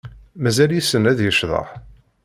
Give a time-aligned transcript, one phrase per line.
[0.41, 1.69] Mazal yessen ad yecḍeḥ?